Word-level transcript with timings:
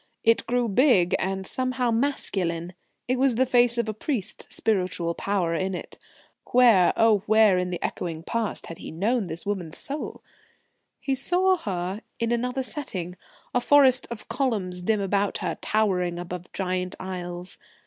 It 0.23 0.47
grew 0.47 0.67
big 0.67 1.15
and 1.19 1.45
somehow 1.45 1.91
masculine. 1.91 2.73
It 3.07 3.19
was 3.19 3.35
the 3.35 3.45
face 3.45 3.77
of 3.77 3.87
a 3.87 3.93
priest, 3.93 4.51
spiritual 4.51 5.13
power 5.13 5.53
in 5.53 5.75
it. 5.75 5.99
Where, 6.45 6.91
oh 6.97 7.19
where 7.27 7.59
in 7.59 7.69
the 7.69 7.77
echoing 7.85 8.23
Past 8.23 8.65
had 8.65 8.79
he 8.79 8.89
known 8.89 9.25
this 9.25 9.45
woman's 9.45 9.77
soul? 9.77 10.23
He 10.99 11.13
saw 11.13 11.55
her 11.55 12.01
in 12.19 12.31
another 12.31 12.63
setting, 12.63 13.15
a 13.53 13.61
forest 13.61 14.07
of 14.09 14.27
columns 14.27 14.81
dim 14.81 15.01
about 15.01 15.37
her, 15.37 15.59
towering 15.61 16.17
above 16.17 16.51
giant 16.51 16.95
aisles. 16.99 17.59